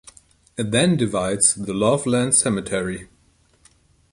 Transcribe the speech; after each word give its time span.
It 0.57 0.71
then 0.71 0.97
divides 0.97 1.53
the 1.53 1.75
Loveland 1.75 2.33
cemetery. 2.33 3.07